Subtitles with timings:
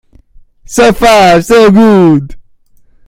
[0.65, 2.35] So far so good.